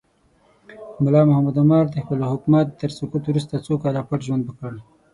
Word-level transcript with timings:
ملا 1.03 1.21
محمد 1.29 1.55
عمر 1.61 1.83
د 1.89 1.95
خپل 2.03 2.19
حکومت 2.31 2.67
تر 2.81 2.89
سقوط 2.97 3.23
وروسته 3.27 3.63
څو 3.65 3.73
کاله 3.83 4.01
پټ 4.09 4.19
ژوند 4.27 4.43
وکړ. 4.45 4.73